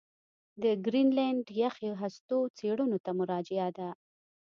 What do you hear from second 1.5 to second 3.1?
یخي هستو څېړنو